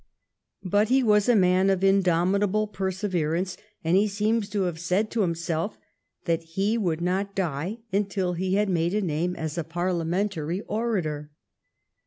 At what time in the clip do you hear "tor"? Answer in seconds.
11.03-11.31